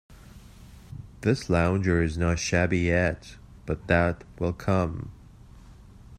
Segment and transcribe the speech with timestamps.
[1.21, 3.35] This lounger is not shabby yet,
[3.67, 5.11] but that will come.